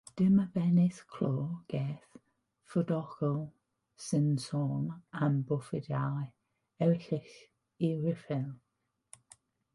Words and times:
Dyma 0.19 0.43
bennill 0.53 1.01
clo'r 1.15 1.51
gerdd 1.73 2.17
fuddugol 2.75 3.37
sy'n 4.07 4.25
sôn 4.47 4.89
am 5.27 5.39
brofiadau 5.51 6.19
erchyll 6.89 7.31
y 7.91 7.93
rhyfel. 8.03 8.51